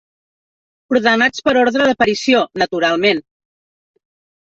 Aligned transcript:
Ordenats 0.95 1.43
per 1.47 1.53
ordre 1.63 1.85
d'aparició, 1.89 2.39
naturalment. 2.63 3.21